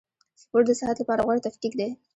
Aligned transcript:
سپورټ 0.41 0.63
د 0.67 0.71
صحت 0.79 0.97
له 0.99 1.05
پاره 1.07 1.23
غوره 1.25 1.45
تفکیک 1.47 1.73
دئ. 1.79 1.89